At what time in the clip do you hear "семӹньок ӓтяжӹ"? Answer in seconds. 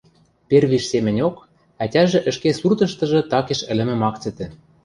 0.91-2.19